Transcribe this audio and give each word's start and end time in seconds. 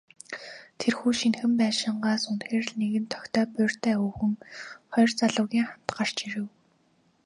Тэрхүү 0.79 1.11
шинэхэн 1.19 1.53
байшингаас 1.59 2.23
үнэхээр 2.31 2.63
л 2.67 2.71
нэгэн 2.81 3.05
тохитой 3.11 3.45
буурьтай 3.53 3.95
өвгөн, 4.05 4.33
хоёр 4.91 5.09
залуугийн 5.19 5.67
хамт 5.69 5.89
гарч 5.97 6.17
ирэв. 6.27 6.47